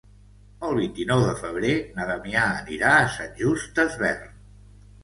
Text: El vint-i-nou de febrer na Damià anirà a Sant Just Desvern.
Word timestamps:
El 0.69 0.79
vint-i-nou 0.79 1.21
de 1.27 1.35
febrer 1.41 1.75
na 1.99 2.09
Damià 2.13 2.49
anirà 2.63 2.95
a 2.99 3.07
Sant 3.21 3.39
Just 3.45 3.79
Desvern. 3.83 4.39